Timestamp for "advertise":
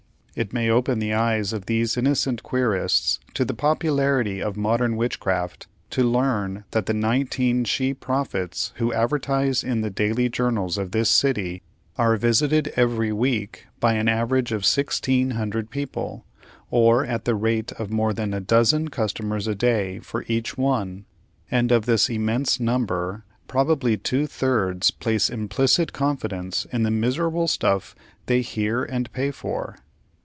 8.93-9.61